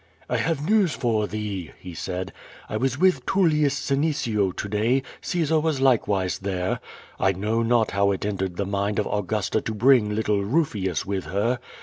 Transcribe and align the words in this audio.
"I 0.27 0.37
have 0.37 0.67
news 0.67 0.93
for 0.93 1.27
thee," 1.27 1.73
he 1.77 1.91
s^id. 1.93 2.31
"1 2.69 2.79
was 2.79 2.97
with 2.97 3.23
Tullius 3.27 3.75
Sene 3.75 4.11
cio 4.13 4.51
to 4.51 4.67
day, 4.67 5.03
Caesar 5.21 5.59
was 5.59 5.79
likewise 5.79 6.39
there. 6.39 6.79
I 7.19 7.33
know 7.33 7.61
not 7.61 7.91
how 7.91 8.09
it 8.11 8.25
en 8.25 8.39
tered 8.39 8.55
the 8.55 8.65
mind 8.65 8.97
of 8.97 9.05
Augusta 9.05 9.61
to 9.61 9.73
bring 9.75 10.09
little 10.15 10.43
Rufius 10.43 11.05
with 11.05 11.25
her. 11.25 11.59